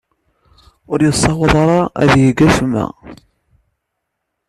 Ur 0.91 0.99
yessaweḍ 1.01 1.55
ad 2.01 2.11
yeg 2.23 2.39
acemma. 2.47 2.85